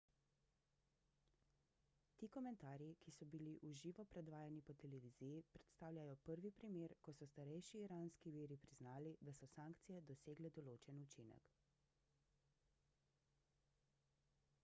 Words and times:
ti 2.17 2.29
komentarji 2.35 2.87
ki 3.03 3.11
so 3.17 3.27
bili 3.33 3.51
v 3.65 3.73
živo 3.81 4.05
predvajani 4.13 4.63
po 4.69 4.75
televiziji 4.83 5.43
predstavljajo 5.57 6.15
prvi 6.29 6.53
primer 6.63 6.95
ko 7.09 7.15
so 7.19 7.29
starejši 7.33 7.83
iranski 7.83 8.33
viri 8.39 8.59
priznali 8.65 9.13
da 9.29 9.37
so 9.43 9.51
sankcije 9.59 10.03
dosegle 10.11 10.53
določen 10.59 11.05
učinek 11.07 11.55